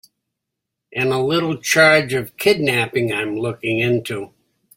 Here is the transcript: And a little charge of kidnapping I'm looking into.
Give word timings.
And 0.91 1.09
a 1.13 1.19
little 1.19 1.57
charge 1.57 2.13
of 2.15 2.35
kidnapping 2.35 3.13
I'm 3.13 3.37
looking 3.37 3.77
into. 3.77 4.33